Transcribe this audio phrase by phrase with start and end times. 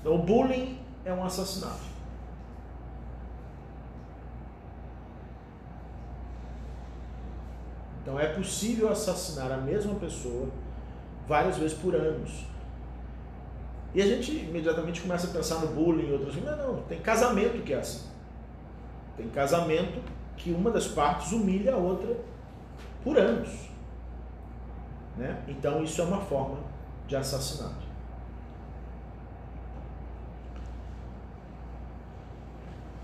[0.00, 1.88] Então, o bullying é um assassinato.
[8.02, 10.48] Então, é possível assassinar a mesma pessoa
[11.26, 12.46] várias vezes por anos.
[13.94, 16.58] E a gente imediatamente começa a pensar no bullying e outras coisas.
[16.58, 18.06] Não, não, tem casamento que é assim.
[19.16, 20.00] Tem casamento
[20.36, 22.16] que uma das partes humilha a outra
[23.02, 23.68] por anos.
[25.16, 25.42] Né?
[25.48, 26.58] Então isso é uma forma
[27.06, 27.87] de assassinato.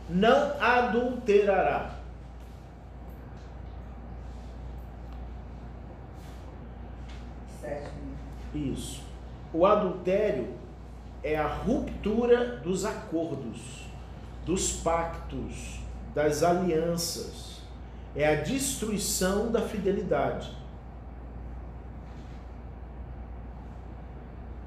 [0.09, 1.95] Não adulterará.
[8.55, 9.03] Isso.
[9.53, 10.55] O adultério
[11.23, 13.87] é a ruptura dos acordos,
[14.47, 15.81] dos pactos,
[16.15, 17.63] das alianças,
[18.15, 20.53] é a destruição da fidelidade.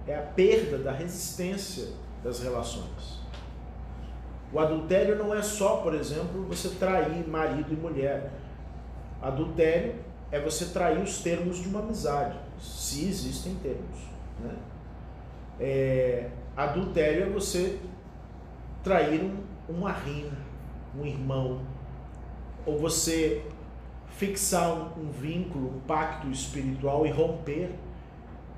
[0.06, 1.90] É a perda da resistência
[2.24, 3.27] das relações.
[4.52, 8.31] O adultério não é só, por exemplo, você trair marido e mulher.
[9.22, 9.95] Adultério
[10.31, 14.00] é você trair os termos de uma amizade, se existem termos.
[14.39, 14.56] Né?
[15.59, 17.80] É, Adultério é você
[18.84, 19.38] trair um,
[19.70, 20.31] um arrinho,
[20.98, 21.61] um irmão,
[22.66, 23.44] ou você
[24.09, 27.72] fixar um, um vínculo, um pacto espiritual e romper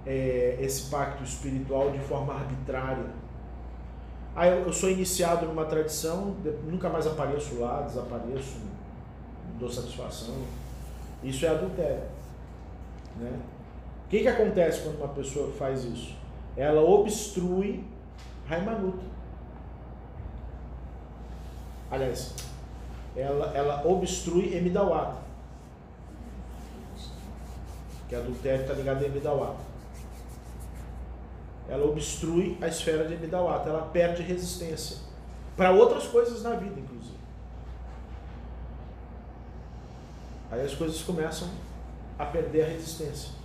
[0.05, 3.05] é, esse pacto espiritual de forma arbitrária.
[4.41, 6.33] Ah, eu, sou iniciado numa tradição,
[6.65, 8.59] nunca mais apareço lá, desapareço,
[9.59, 10.35] dou satisfação.
[11.21, 12.03] Isso é adultério.
[13.17, 13.37] Né?
[14.05, 16.15] O que, que acontece quando uma pessoa faz isso?
[16.55, 17.83] ela obstrui
[18.47, 19.03] Raimanuta.
[21.91, 22.33] Aliás,
[23.15, 25.21] ela, ela obstrui Emidawata.
[28.07, 29.69] Que adultério está ligado a Emidawata.
[31.69, 33.69] Ela obstrui a esfera de Emidawata.
[33.69, 34.97] Ela perde resistência.
[35.55, 37.17] Para outras coisas na vida, inclusive.
[40.52, 41.47] Aí as coisas começam
[42.17, 43.39] a perder a resistência.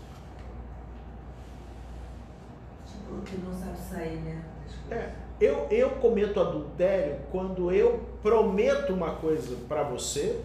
[3.25, 4.43] que não sabe sair, né?
[4.91, 10.41] É, eu, eu cometo adultério quando eu prometo uma coisa para você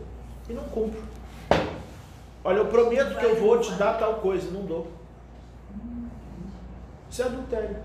[0.50, 1.02] e não cumpro.
[2.44, 4.88] Olha, eu prometo que eu vou te dar tal coisa, não dou.
[7.10, 7.78] Isso é adultério.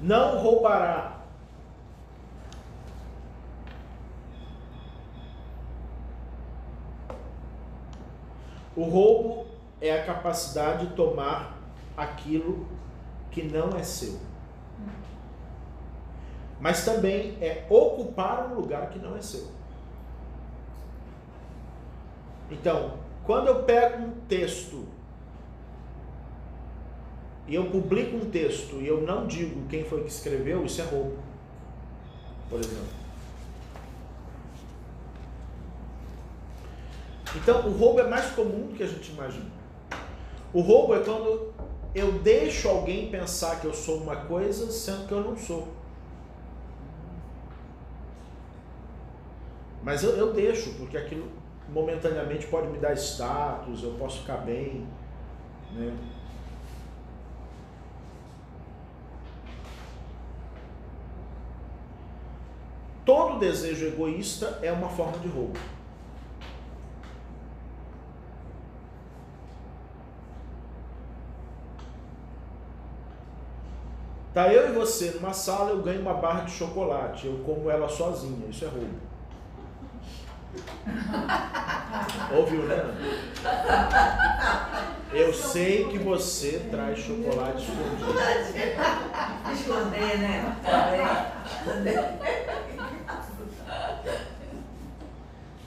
[0.00, 1.18] Não roubará
[8.78, 9.44] O roubo
[9.80, 11.58] é a capacidade de tomar
[11.96, 12.64] aquilo
[13.28, 14.20] que não é seu.
[16.60, 19.46] Mas também é ocupar um lugar que não é seu.
[22.50, 24.86] Então, quando eu pego um texto
[27.46, 30.84] e eu publico um texto e eu não digo quem foi que escreveu, isso é
[30.84, 31.16] roubo.
[32.48, 32.98] Por exemplo.
[37.36, 39.50] Então, o roubo é mais comum do que a gente imagina.
[40.52, 41.52] O roubo é quando
[41.94, 45.77] eu deixo alguém pensar que eu sou uma coisa, sendo que eu não sou.
[49.88, 51.26] Mas eu, eu deixo, porque aquilo
[51.70, 54.86] momentaneamente pode me dar status, eu posso ficar bem.
[55.72, 55.96] Né?
[63.02, 65.58] Todo desejo egoísta é uma forma de roubo.
[74.34, 77.88] Tá eu e você numa sala, eu ganho uma barra de chocolate, eu como ela
[77.88, 79.08] sozinha, isso é roubo.
[82.32, 82.76] Ouviu, né?
[85.12, 88.14] Eu sei que você traz chocolate escondido.
[89.52, 90.56] Esconder, né?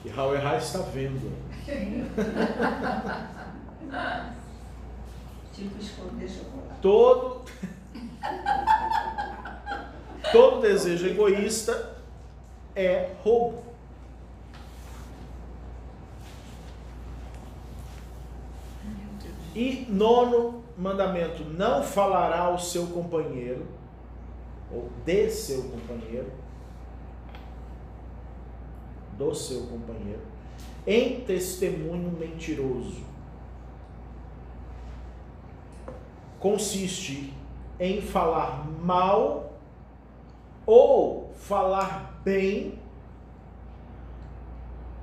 [0.04, 1.32] E Raul Errado está vendo.
[5.52, 6.80] Tipo esconder chocolate.
[6.80, 7.42] Todo.
[10.32, 11.96] Todo desejo egoísta
[12.74, 13.71] é roubo.
[19.54, 23.66] E nono mandamento: não falará ao seu companheiro,
[24.72, 26.30] ou de seu companheiro,
[29.18, 30.22] do seu companheiro,
[30.86, 33.02] em testemunho mentiroso.
[36.40, 37.32] Consiste
[37.78, 39.52] em falar mal
[40.66, 42.78] ou falar bem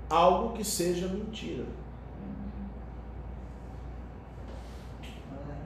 [0.10, 1.66] algo que seja mentira.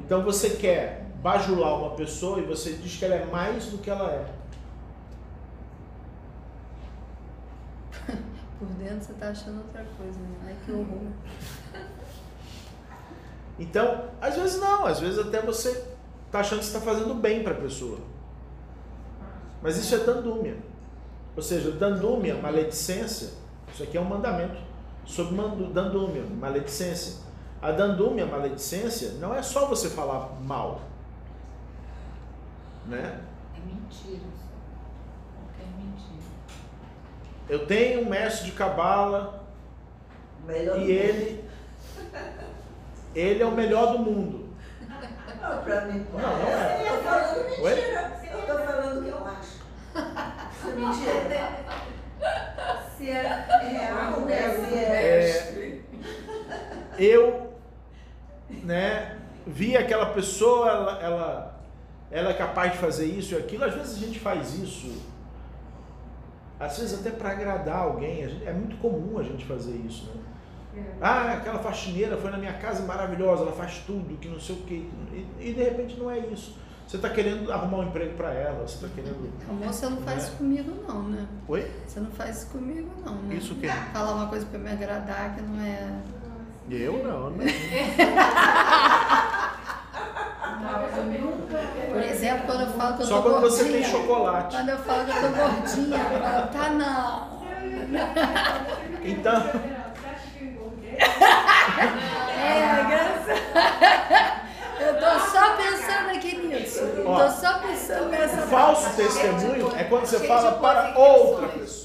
[0.05, 3.89] Então você quer bajular uma pessoa e você diz que ela é mais do que
[3.89, 4.25] ela é.
[8.59, 10.37] Por dentro você tá achando outra coisa, né?
[10.47, 11.07] Ai, que horror.
[13.59, 15.85] Então, às vezes não, às vezes até você
[16.31, 17.99] tá achando que está fazendo bem para a pessoa.
[19.61, 20.57] Mas isso é dandúmia.
[21.35, 23.29] Ou seja, dandúmia, maledicência,
[23.71, 24.57] isso aqui é um mandamento
[25.05, 25.35] sobre
[25.71, 27.17] dandúmia, maledicência.
[27.63, 30.81] A dandúmia, maledicência, não é só você falar mal.
[32.85, 33.21] Né?
[33.55, 34.27] É mentira.
[35.33, 36.27] Qualquer mentira.
[37.47, 39.45] Eu tenho um mestre de cabala
[40.49, 41.49] e ele
[43.15, 44.49] ele é o melhor do mundo.
[45.41, 46.05] Não, pra mim.
[46.11, 46.81] Não, não é.
[46.81, 47.63] Eu tô falando mentira.
[47.63, 48.29] Oi?
[48.29, 49.63] Eu tô falando o que eu acho.
[50.51, 51.63] Isso é mentira.
[52.97, 54.49] Se é real, né?
[54.49, 55.53] Se é.
[55.55, 55.83] É,
[56.99, 57.42] eu,
[58.63, 61.61] né, vi aquela pessoa, ela, ela,
[62.11, 63.63] ela é capaz de fazer isso e aquilo.
[63.65, 65.01] Às vezes a gente faz isso,
[66.59, 68.27] às vezes até para agradar alguém.
[68.29, 70.21] Gente, é muito comum a gente fazer isso, né?
[70.99, 74.59] Ah, aquela faxineira foi na minha casa maravilhosa, ela faz tudo, que não sei o
[74.63, 74.83] quê.
[75.11, 76.57] E, e de repente não é isso.
[76.87, 79.31] Você está querendo arrumar um emprego para ela, você está querendo.
[79.49, 80.23] Amor, você não faz Né?
[80.23, 81.27] isso comigo, não, né?
[81.47, 81.71] Oi?
[81.87, 83.35] Você não faz isso comigo, não, né?
[83.35, 83.67] Isso o quê?
[83.93, 85.91] Falar uma coisa pra me agradar que não é.
[86.69, 87.45] Eu não, né?
[91.91, 94.55] Por exemplo, quando eu falo que eu Só tô quando você tem chocolate.
[94.55, 97.33] Quando eu falo que eu tô gordinha, eu falo, tá não.
[99.03, 99.43] Então,
[102.43, 103.39] É, graças.
[104.79, 106.81] Eu tô só pensando aqui nisso.
[107.05, 111.82] Ó, tô só pensando nessa falso testemunho é quando você fala para outra pessoa.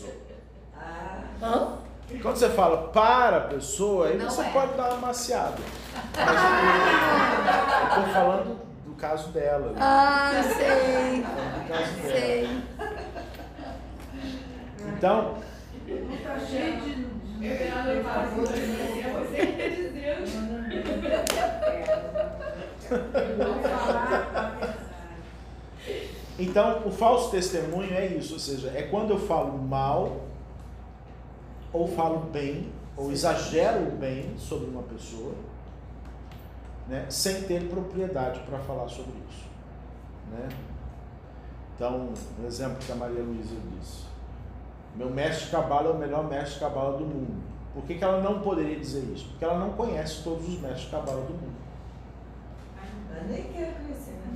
[2.29, 4.51] Quando você fala para a pessoa, aí Não você é.
[4.51, 5.57] pode dar uma maciada.
[6.15, 9.73] Mas eu tô falando do caso dela.
[9.73, 9.79] né?
[9.81, 11.23] Ah, sei.
[11.23, 12.13] Do caso dela.
[12.13, 12.63] Sei.
[14.89, 15.37] Então,
[16.23, 17.09] Tá cheio de
[26.39, 30.28] então, o falso testemunho é isso, ou seja, é quando eu falo mal,
[31.73, 35.33] ou falo bem, ou exagero o bem sobre uma pessoa,
[36.89, 39.47] né, sem ter propriedade para falar sobre isso.
[40.33, 40.49] Né?
[41.75, 44.09] Então, um exemplo que a Maria Luísa disse.
[44.97, 47.41] Meu mestre de cabala é o melhor mestre de cabala do mundo.
[47.73, 49.29] Por que, que ela não poderia dizer isso?
[49.29, 51.57] Porque ela não conhece todos os mestres de cabala do mundo.
[53.15, 54.29] Eu nem quero conhecer, né?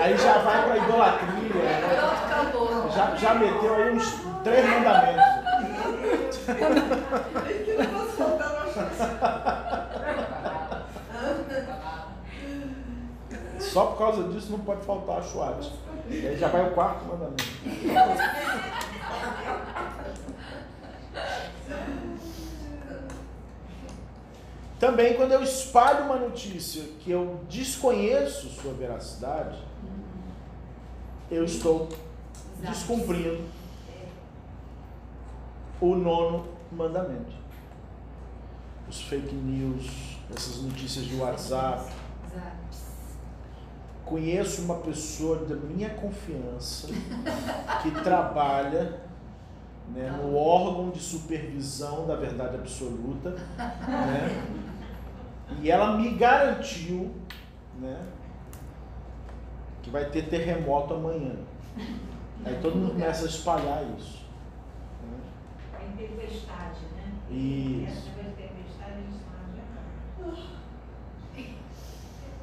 [0.00, 1.54] Aí, aí já vai para idolatria.
[1.54, 1.87] né?
[3.20, 5.24] Já, meteu aí uns três mandamentos.
[13.58, 15.72] Só por causa disso não pode faltar a chuate.
[16.08, 17.44] E aí já vai o quarto mandamento.
[24.78, 29.58] Também quando eu espalho uma notícia que eu desconheço sua veracidade,
[31.30, 31.88] eu estou
[32.60, 33.44] descumprindo
[35.80, 37.36] o nono mandamento.
[38.88, 41.92] Os fake news, essas notícias de WhatsApp.
[44.04, 46.88] Conheço uma pessoa da minha confiança
[47.82, 49.02] que trabalha
[49.94, 54.54] né, no órgão de supervisão da verdade absoluta, né,
[55.60, 57.14] e ela me garantiu
[57.78, 58.00] né,
[59.82, 61.36] que vai ter terremoto amanhã.
[62.44, 64.24] Aí todo mundo começa a espalhar isso.
[65.02, 65.18] né.
[65.78, 67.12] Tem tempestade, né?
[67.30, 68.08] Isso.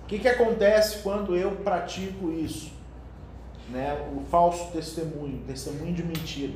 [0.05, 2.71] O que, que acontece quando eu pratico isso?
[3.69, 3.93] Né?
[4.15, 6.53] O falso testemunho, testemunho de mentira.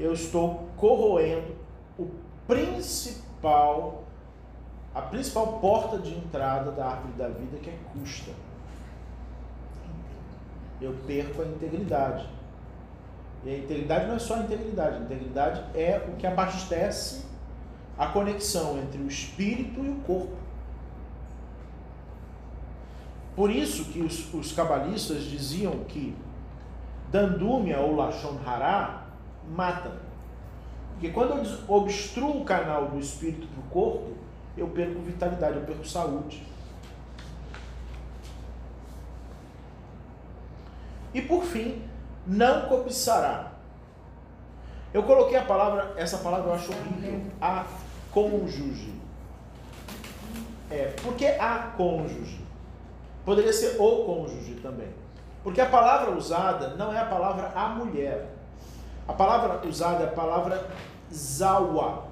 [0.00, 1.54] Eu estou corroendo
[1.98, 2.08] o
[2.46, 4.04] principal,
[4.94, 8.30] a principal porta de entrada da árvore da vida, que é custa.
[10.80, 12.26] Eu perco a integridade.
[13.46, 17.24] E a integridade não é só a integridade, a integridade é o que abastece
[17.96, 20.36] a conexão entre o espírito e o corpo.
[23.36, 26.12] Por isso que os, os cabalistas diziam que
[27.12, 29.04] Dandúmia ou Lachon Hará
[29.48, 29.92] mata.
[30.94, 34.12] Porque quando eu obstruo o canal do espírito para o corpo,
[34.56, 36.42] eu perco vitalidade, eu perco saúde.
[41.14, 41.82] E por fim,
[42.26, 43.52] não cobiçará.
[44.92, 47.64] Eu coloquei a palavra, essa palavra eu acho horrível, a
[48.10, 48.94] cônjuge.
[50.70, 52.40] É, por que a cônjuge?
[53.24, 54.88] Poderia ser o cônjuge também.
[55.42, 58.30] Porque a palavra usada não é a palavra a mulher.
[59.06, 60.68] A palavra usada é a palavra
[61.12, 62.06] zawa.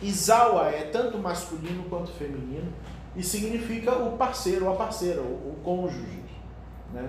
[0.00, 2.72] E zawa é tanto masculino quanto feminino
[3.14, 6.22] e significa o parceiro a parceira, o, o cônjuge.
[6.92, 7.08] Né?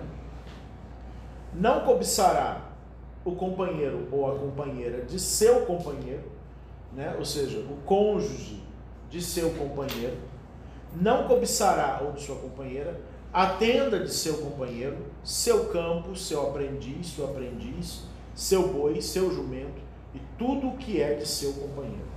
[1.54, 2.70] Não cobiçará
[3.26, 6.24] o companheiro ou a companheira de seu companheiro,
[6.94, 7.16] né?
[7.18, 8.64] ou seja, o cônjuge
[9.10, 10.18] de seu companheiro,
[10.96, 13.00] não cobiçará ou de sua companheira
[13.32, 18.04] a tenda de seu companheiro, seu campo, seu aprendiz, seu aprendiz,
[18.34, 19.82] seu boi, seu jumento
[20.16, 22.08] e tudo o que é de seu companheiro.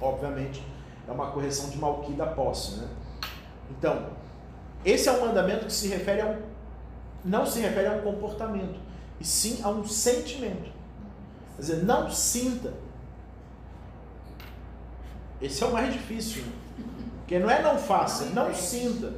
[0.00, 0.62] Obviamente,
[1.08, 2.88] é uma correção de malqui da posse, né?
[3.70, 4.06] Então,
[4.84, 6.36] esse é um mandamento que se refere a um,
[7.24, 8.78] não se refere a um comportamento,
[9.20, 10.70] e sim a um sentimento.
[11.56, 12.72] Quer dizer, não sinta.
[15.40, 16.42] Esse é o mais difícil.
[16.42, 16.52] Né?
[17.18, 19.14] Porque não é não faça, não sinta.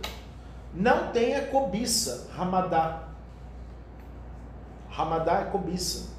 [0.75, 3.09] Não tenha cobiça, ramadá.
[4.91, 6.11] Ramadá é cobiça.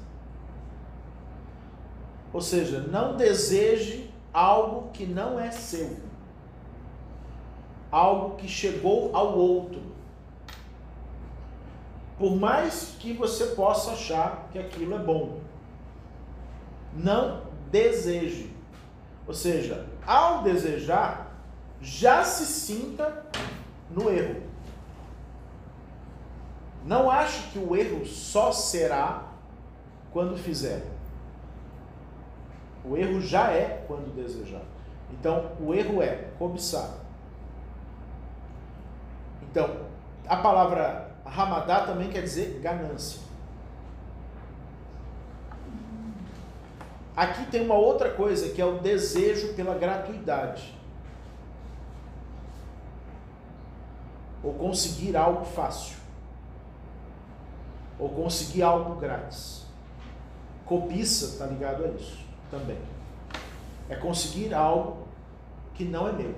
[2.32, 5.96] Ou seja, não deseje algo que não é seu.
[7.92, 9.93] Algo que chegou ao outro.
[12.18, 15.40] Por mais que você possa achar que aquilo é bom.
[16.92, 18.54] Não deseje.
[19.26, 21.32] Ou seja, ao desejar,
[21.80, 23.26] já se sinta
[23.90, 24.42] no erro.
[26.84, 29.24] Não ache que o erro só será
[30.12, 30.84] quando fizer.
[32.84, 34.62] O erro já é quando desejar.
[35.10, 36.90] Então, o erro é cobiçar.
[39.42, 39.86] Então,
[40.26, 41.03] a palavra
[41.34, 43.20] ramadá também quer dizer ganância.
[47.16, 50.74] Aqui tem uma outra coisa que é o desejo pela gratuidade.
[54.42, 55.96] Ou conseguir algo fácil.
[57.98, 59.64] Ou conseguir algo grátis.
[60.66, 62.18] Cobiça está ligado a isso
[62.50, 62.78] também.
[63.88, 65.06] É conseguir algo
[65.74, 66.34] que não é meu.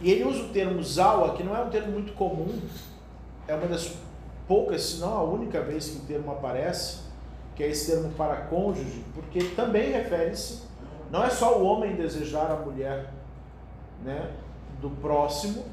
[0.00, 2.58] E ele usa o termo zawa, que não é um termo muito comum,
[3.46, 3.94] é uma das
[4.48, 7.00] poucas, se não a única vez que o termo aparece,
[7.54, 10.62] que é esse termo para cônjuge, porque também refere-se,
[11.10, 13.12] não é só o homem desejar a mulher,
[14.02, 14.30] né,
[14.80, 15.64] do próximo,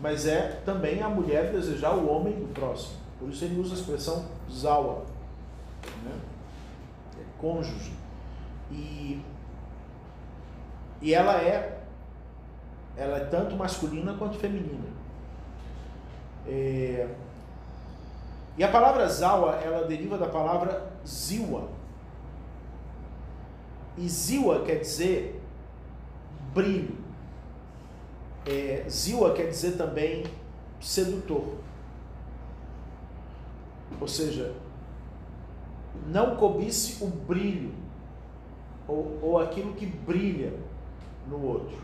[0.00, 2.94] mas é também a mulher desejar o homem do próximo.
[3.18, 5.04] Por isso ele usa a expressão zawa,
[6.04, 6.12] né?
[7.18, 7.92] é cônjuge.
[8.70, 9.20] E,
[11.00, 11.75] e ela é
[12.96, 14.88] ela é tanto masculina quanto feminina.
[16.46, 17.08] É,
[18.56, 21.68] e a palavra zawa, ela deriva da palavra ziwa.
[23.98, 25.42] E ziwa quer dizer
[26.54, 26.96] brilho.
[28.46, 30.24] É, ziwa quer dizer também
[30.80, 31.56] sedutor.
[34.00, 34.54] Ou seja,
[36.06, 37.74] não cobice o brilho
[38.88, 40.52] ou, ou aquilo que brilha
[41.28, 41.76] no outro.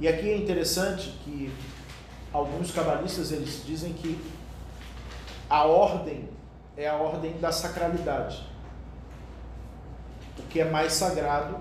[0.00, 1.52] E aqui é interessante que
[2.32, 4.18] alguns cabalistas eles dizem que
[5.48, 6.28] a ordem
[6.76, 8.44] é a ordem da sacralidade.
[10.38, 11.58] O que é mais sagrado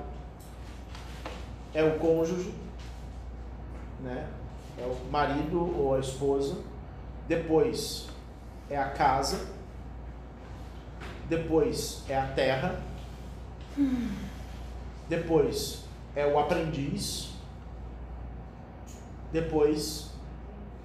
[1.73, 2.53] é o cônjuge,
[4.01, 4.27] né?
[4.77, 6.57] é o marido ou a esposa,
[7.27, 8.07] depois
[8.69, 9.47] é a casa,
[11.29, 12.81] depois é a terra,
[15.07, 15.83] depois
[16.15, 17.32] é o aprendiz,
[19.33, 20.11] depois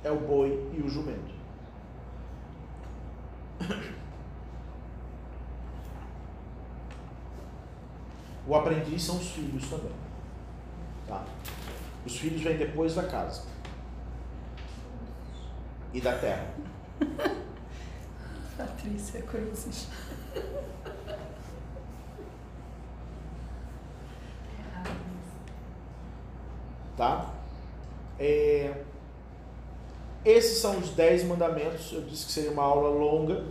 [0.03, 1.37] é o boi e o jumento.
[8.47, 9.93] O aprendiz são os filhos também.
[11.07, 11.23] Tá?
[12.07, 13.43] Os filhos vêm depois da casa
[15.93, 16.49] e da terra.
[18.57, 19.89] Patrícia Cruzes.
[26.97, 27.33] Tá?
[28.19, 28.75] É,
[30.25, 31.91] esses são os dez mandamentos.
[31.93, 33.45] Eu disse que seria uma aula longa.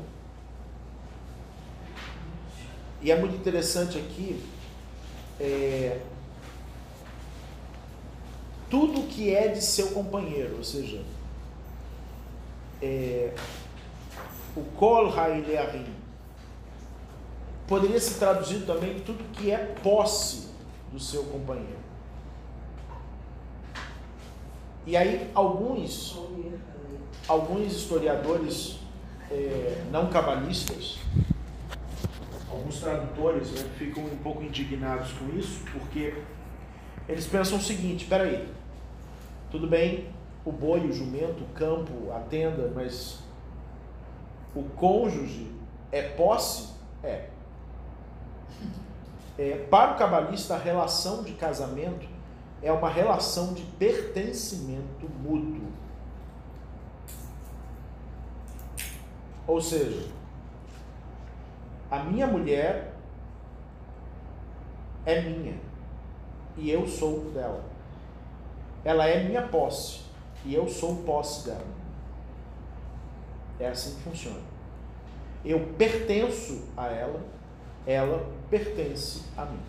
[3.02, 4.44] E é muito interessante aqui
[5.40, 6.00] é,
[8.70, 11.02] tudo que é de seu companheiro, ou seja,
[12.82, 13.34] é,
[14.56, 15.86] o Kol Hailearim.
[17.68, 20.50] Poderia ser traduzido também tudo que é posse
[20.92, 21.88] do seu companheiro.
[24.86, 26.18] E aí alguns,
[27.28, 28.80] alguns historiadores
[29.30, 31.00] é, não cabalistas,
[32.50, 36.14] alguns tradutores né, ficam um pouco indignados com isso, porque
[37.08, 38.48] eles pensam o seguinte, peraí,
[39.52, 40.10] tudo bem,
[40.44, 43.20] o boi, o jumento, o campo, a tenda, mas
[44.56, 45.52] o cônjuge
[45.92, 46.70] é posse?
[47.04, 47.28] É.
[49.38, 49.66] é.
[49.70, 52.08] Para o cabalista, a relação de casamento
[52.62, 55.68] é uma relação de pertencimento mútuo.
[59.48, 60.06] Ou seja,
[61.90, 62.94] a minha mulher
[65.06, 65.58] é minha
[66.58, 67.64] e eu sou dela.
[68.84, 70.02] Ela é minha posse
[70.44, 71.66] e eu sou posse dela.
[73.60, 74.40] É assim que funciona.
[75.46, 77.22] Eu pertenço a ela,
[77.86, 79.60] ela pertence a mim.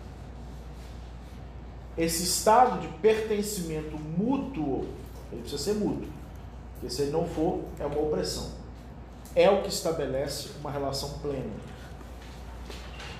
[1.97, 4.87] Esse estado de pertencimento mútuo,
[5.31, 6.07] ele precisa ser mútuo,
[6.73, 8.58] porque se ele não for, é uma opressão.
[9.39, 11.53] É o que estabelece uma relação plena.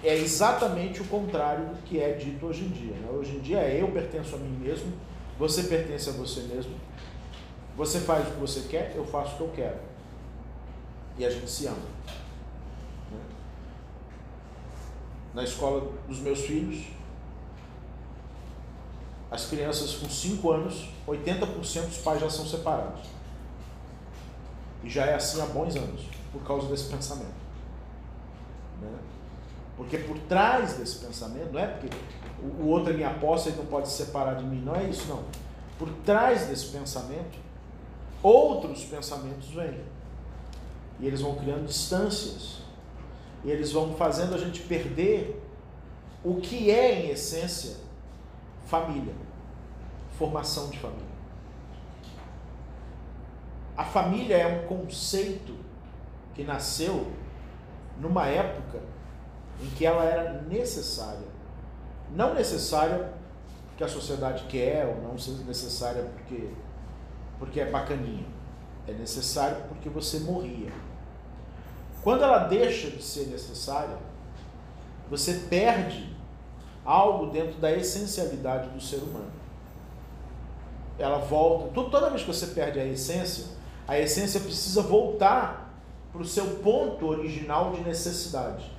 [0.03, 2.93] É exatamente o contrário do que é dito hoje em dia.
[2.93, 3.09] Né?
[3.09, 4.91] Hoje em dia é eu pertenço a mim mesmo,
[5.37, 6.75] você pertence a você mesmo,
[7.77, 9.79] você faz o que você quer, eu faço o que eu quero
[11.17, 11.77] e a gente se ama.
[13.11, 13.19] Né?
[15.33, 16.83] Na escola dos meus filhos,
[19.31, 23.18] as crianças com 5 anos, 80% dos pais já são separados.
[24.83, 27.39] E já é assim há bons anos, por causa desse pensamento.
[28.81, 28.97] Né?
[29.75, 31.89] Porque por trás desse pensamento, não é porque
[32.61, 35.07] o outro é minha posse e não pode se separar de mim, não é isso
[35.07, 35.23] não.
[35.77, 37.37] Por trás desse pensamento,
[38.21, 39.79] outros pensamentos vêm.
[40.99, 42.59] E eles vão criando distâncias.
[43.43, 45.41] E eles vão fazendo a gente perder
[46.23, 47.77] o que é, em essência,
[48.65, 49.13] família.
[50.17, 51.08] Formação de família.
[53.79, 55.55] A família é um conceito
[56.35, 57.09] que nasceu
[57.97, 58.81] numa época
[59.63, 61.25] em que ela era necessária.
[62.13, 63.13] Não necessária
[63.69, 65.13] porque a sociedade quer, ou não
[65.45, 66.49] necessária porque,
[67.39, 68.25] porque é bacaninha.
[68.85, 70.73] É necessário porque você morria.
[72.03, 73.97] Quando ela deixa de ser necessária,
[75.09, 76.13] você perde
[76.83, 79.31] algo dentro da essencialidade do ser humano.
[80.97, 81.69] Ela volta.
[81.73, 83.57] Toda vez que você perde a essência,
[83.89, 85.73] a essência precisa voltar
[86.11, 88.71] para o seu ponto original de necessidade,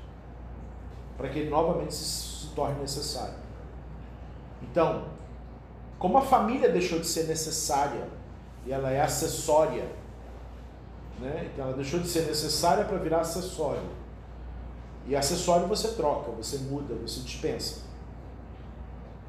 [1.16, 3.34] para que ele novamente se, se torne necessário.
[4.62, 5.04] Então,
[5.98, 8.08] como a família deixou de ser necessária
[8.66, 10.00] e ela é acessória
[11.20, 11.50] né?
[11.52, 13.82] Então ela deixou de ser necessária para virar acessório.
[15.06, 17.82] E acessório você troca, você muda, você dispensa.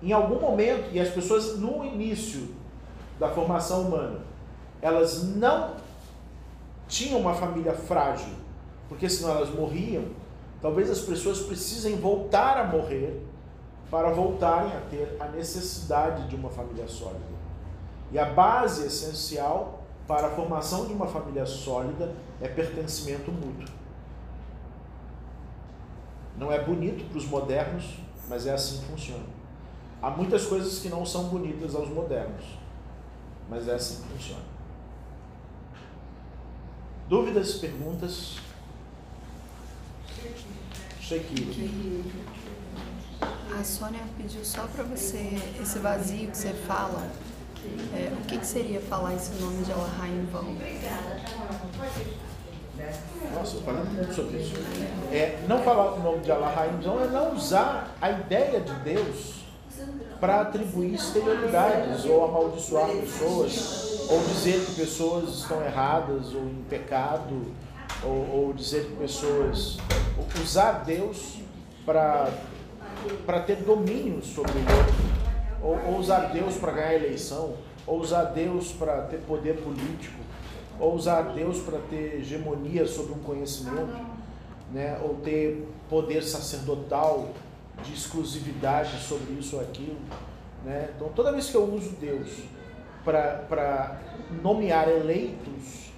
[0.01, 2.55] Em algum momento, e as pessoas no início
[3.19, 4.21] da formação humana,
[4.81, 5.75] elas não
[6.87, 8.33] tinham uma família frágil,
[8.89, 10.05] porque senão elas morriam.
[10.61, 13.25] Talvez as pessoas precisem voltar a morrer
[13.89, 17.41] para voltarem a ter a necessidade de uma família sólida.
[18.11, 23.73] E a base essencial para a formação de uma família sólida é pertencimento mútuo.
[26.37, 29.23] Não é bonito para os modernos, mas é assim que funciona.
[30.01, 32.43] Há muitas coisas que não são bonitas aos modernos,
[33.49, 34.61] mas é assim que funciona.
[37.12, 38.38] Dúvidas, perguntas?
[41.02, 41.52] Shakira.
[43.60, 47.06] A Sônia pediu só para você, esse vazio que você fala,
[47.93, 50.56] é, o que, que, seria falar esse nome de Allah em vão?
[53.36, 54.54] Nossa, falei muito sobre isso.
[55.12, 58.74] É, não falar o nome de Allah em vão é não usar a ideia de
[58.86, 59.41] Deus
[60.21, 67.41] para atribuir exterioridades ou amaldiçoar pessoas ou dizer que pessoas estão erradas ou em pecado
[68.03, 69.77] ou, ou dizer que pessoas
[70.41, 71.37] usar Deus
[71.85, 75.11] para ter domínio sobre o outro
[75.61, 80.19] ou, ou usar Deus para ganhar eleição, ou usar Deus para ter poder político,
[80.79, 84.05] ou usar Deus para ter hegemonia sobre um conhecimento,
[84.73, 84.99] né?
[85.03, 87.29] ou ter poder sacerdotal
[87.83, 89.99] de exclusividade sobre isso ou aquilo.
[90.65, 90.89] Né?
[90.95, 92.29] Então, toda vez que eu uso Deus
[93.03, 93.99] para
[94.41, 95.91] nomear eleitos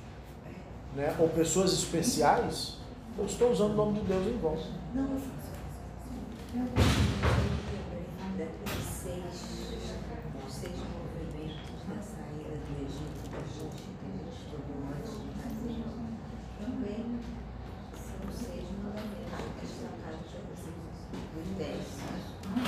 [0.96, 1.16] né?
[1.20, 2.78] ou pessoas especiais,
[3.18, 4.58] eu estou usando o nome de Deus em vão.
[4.94, 5.04] Não,
[18.26, 18.68] Ou seja,
[19.64, 20.28] esta carta
[21.34, 21.76] dos 10.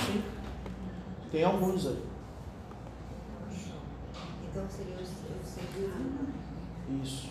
[0.05, 0.23] Sim.
[1.31, 2.14] Tem alguns aí.
[4.65, 5.05] Então seria o,
[5.45, 6.27] seguro.
[7.03, 7.29] Isso.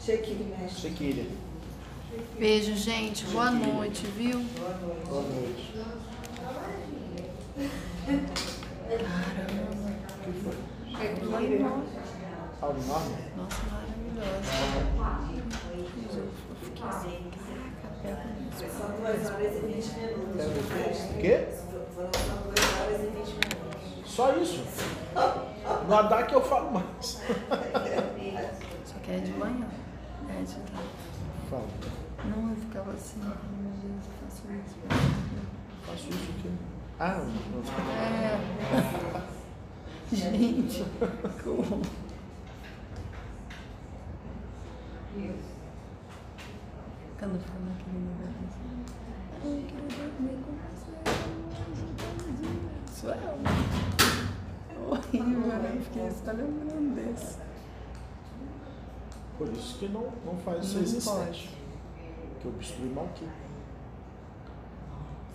[0.00, 0.80] Chequilho, mestre.
[0.80, 1.26] Sequilha.
[2.38, 3.24] Beijo, gente.
[3.26, 4.38] Boa noite, viu?
[5.08, 5.72] Boa noite.
[10.20, 10.54] O que foi?
[11.54, 11.84] Enorme.
[12.62, 13.16] Algo enorme?
[13.36, 14.54] Nossa, maravilhosa.
[16.14, 16.28] Eu
[16.62, 18.34] fiquei caraca, pega.
[18.70, 20.44] São 2 horas e 20 minutos.
[21.10, 21.34] O quê?
[21.94, 23.64] Foram só 2 horas e 20 minutos.
[24.14, 24.62] Só isso?
[25.88, 27.20] No Haddad eu falo mais.
[28.84, 29.66] Só que é de manhã.
[30.28, 30.88] É de tarde.
[31.50, 31.66] Fala.
[32.24, 33.32] Não, eu ficava assim, meu
[33.82, 34.76] Deus, eu faço isso.
[35.84, 36.48] Faço isso aqui.
[37.00, 37.26] Ah, não.
[38.00, 38.38] É.
[40.12, 40.84] Gente,
[41.42, 41.82] como?
[47.18, 48.70] Quando fala aquele negócio assim,
[49.44, 50.92] eu queria dormir com você.
[52.92, 53.12] Isso é
[55.94, 57.38] fiquei só lembrando desse.
[59.38, 61.24] Por isso que não, não faz Não seis e pode.
[61.26, 61.50] sete.
[62.40, 63.28] Que obstrui Malqui.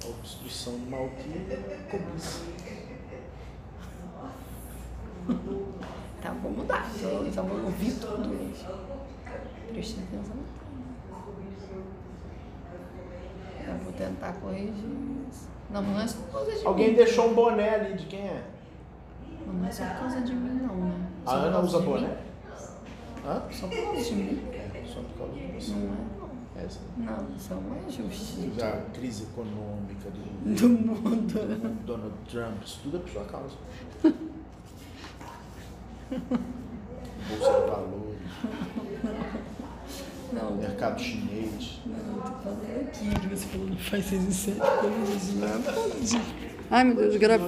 [0.04, 2.46] A obstrução de Malqui é cobiça.
[6.22, 6.90] Tá, vou mudar.
[7.34, 8.66] Já vou ouvir tudo hoje.
[9.72, 10.36] Preste atenção.
[13.68, 14.74] Eu vou tentar corrigir
[15.30, 15.48] isso.
[15.70, 16.96] Não, não é causa de Alguém mim.
[16.96, 18.44] deixou um boné ali de quem é?
[19.60, 20.96] Não é só por causa de mim, não, né?
[21.26, 22.18] A Só por Ana usa boné?
[23.26, 23.42] Hã?
[23.52, 24.42] Só por causa de mim.
[24.54, 25.72] É, só por causa de você.
[25.74, 25.94] Não
[26.58, 26.80] é, É essa.
[26.98, 27.06] não.
[27.06, 28.66] Não, isso não é justiça.
[28.68, 31.34] A crise econômica do Do mundo.
[31.86, 33.56] Donald Trump, isso tudo é por sua causa.
[36.10, 38.18] Bolsa de valores,
[40.60, 41.82] mercado chinês.
[41.86, 46.22] não, tô falando aqui você falou que faz 6 e 7 corrigir.
[46.72, 47.48] Ai, meu Deus, gravei.